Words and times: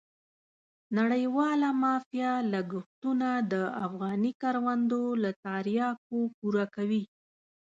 نړیواله 0.97 1.69
مافیا 1.83 2.31
لګښتونه 2.53 3.29
د 3.51 3.53
افغاني 3.85 4.31
کروندو 4.41 5.03
له 5.23 5.31
تریاکو 5.43 6.17
پوره 6.37 6.65
کوي. 6.75 7.03